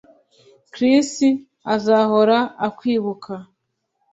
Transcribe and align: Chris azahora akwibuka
Chris 0.73 1.11
azahora 1.75 2.37
akwibuka 2.67 3.33